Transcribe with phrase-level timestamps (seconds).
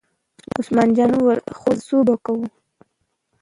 [0.57, 2.45] عثمان جان وویل: خو ځه څو به کوو.